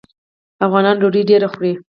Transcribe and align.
افغانان 0.65 0.95
ډوډۍ 1.01 1.21
ډیره 1.29 1.47
خوري. 1.53 1.73